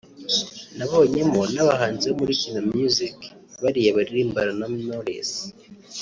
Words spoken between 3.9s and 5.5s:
baririmbana na Knowless